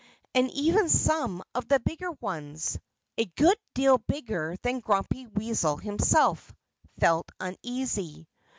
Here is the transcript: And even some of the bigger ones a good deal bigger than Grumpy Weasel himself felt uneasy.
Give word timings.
And 0.33 0.49
even 0.49 0.89
some 0.89 1.43
of 1.53 1.67
the 1.67 1.79
bigger 1.79 2.11
ones 2.13 2.79
a 3.19 3.25
good 3.25 3.57
deal 3.75 3.99
bigger 3.99 4.55
than 4.63 4.79
Grumpy 4.79 5.27
Weasel 5.27 5.77
himself 5.77 6.51
felt 6.99 7.31
uneasy. 7.39 8.27